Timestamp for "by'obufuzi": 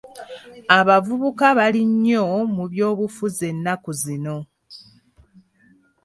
2.71-3.43